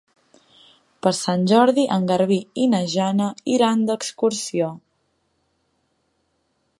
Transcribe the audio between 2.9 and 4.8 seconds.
Jana iran d'excursió.